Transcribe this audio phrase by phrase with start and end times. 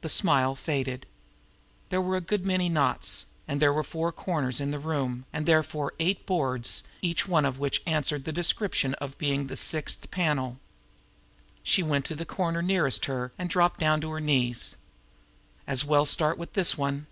[0.00, 1.06] The smile faded.
[1.90, 5.46] There were a good many knots; and there were four corners to the room, and
[5.46, 9.56] therefore eight boards, each one of which would answer to the description of being the
[9.56, 10.58] "sixth panel."
[11.62, 14.74] She went to the corner nearest her, and dropped down on her knees.
[15.68, 17.06] As well start with this one!